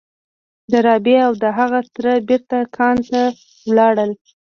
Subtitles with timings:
[0.71, 3.21] ډاربي او د هغه تره بېرته کان ته
[3.69, 4.11] ولاړل.